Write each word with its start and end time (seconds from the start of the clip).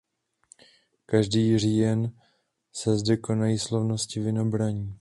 Každý 1.05 1.59
říjen 1.59 2.11
se 2.73 2.97
zde 2.97 3.17
konají 3.17 3.59
slavnosti 3.59 4.19
vinobraní. 4.19 4.89